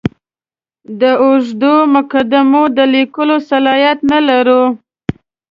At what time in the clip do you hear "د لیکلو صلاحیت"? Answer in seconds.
2.77-3.99